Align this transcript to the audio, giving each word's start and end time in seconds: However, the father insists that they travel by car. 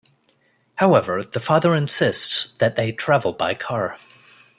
However, 0.77 1.21
the 1.21 1.39
father 1.39 1.75
insists 1.75 2.53
that 2.53 2.75
they 2.75 2.91
travel 2.91 3.33
by 3.33 3.53
car. 3.53 3.99